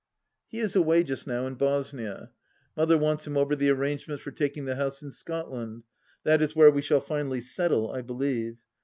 He 0.47 0.57
is 0.61 0.75
away 0.75 1.03
just 1.03 1.27
now— 1.27 1.45
in 1.45 1.53
Bosnia. 1.53 2.31
Mother 2.75 2.97
wants 2.97 3.27
him 3.27 3.37
over 3.37 3.55
the 3.55 3.69
arrangements 3.69 4.23
for 4.23 4.31
taking 4.31 4.65
the 4.65 4.73
house 4.75 5.03
in 5.03 5.11
Scotland; 5.11 5.83
that 6.23 6.41
is 6.41 6.55
where 6.55 6.71
we 6.71 6.81
shall 6.81 7.01
finally 7.01 7.41
settle, 7.41 7.91
I 7.91 8.01
believe. 8.01 8.65